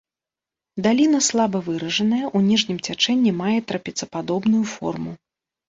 [0.87, 5.11] Даліна слаба выражаная, у ніжнім цячэнні мае трапецападобную форму.